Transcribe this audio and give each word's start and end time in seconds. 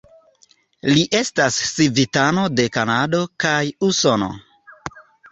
Li 0.93 1.01
estas 1.17 1.57
civitano 1.71 2.45
de 2.59 2.65
Kanado 2.77 3.19
kaj 3.43 3.59
Usono. 3.89 4.31